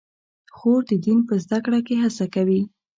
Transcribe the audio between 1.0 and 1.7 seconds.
دین په زده